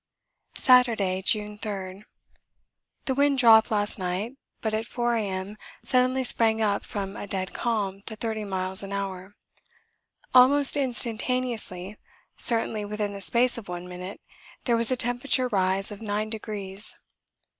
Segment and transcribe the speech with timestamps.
[0.55, 2.03] Saturday, June 3.
[3.05, 5.57] The wind dropped last night, but at 4 A.M.
[5.83, 9.35] suddenly sprang up from a dead calm to 30 miles an hour.
[10.33, 11.97] Almost instantaneously,
[12.35, 14.19] certainly within the space of one minute,
[14.63, 16.97] there was a temperature rise of nine degrees.